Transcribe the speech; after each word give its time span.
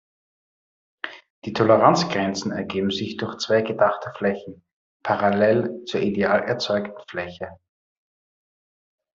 Die 1.45 1.53
Toleranzgrenzen 1.53 2.51
ergeben 2.51 2.89
sich 2.89 3.17
durch 3.17 3.37
zwei 3.37 3.61
gedachte 3.61 4.11
Flächen, 4.17 4.65
parallel 5.03 5.83
zur 5.85 6.01
ideal 6.01 6.41
erzeugten 6.41 6.99
Fläche. 7.07 7.49